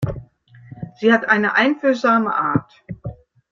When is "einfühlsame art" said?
1.53-2.83